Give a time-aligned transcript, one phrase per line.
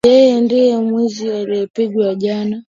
[0.09, 2.55] Yeye ndiye mwizi aliyepigwa jana.